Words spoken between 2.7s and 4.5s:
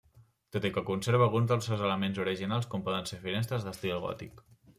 com poden ser finestres d'estil gòtic.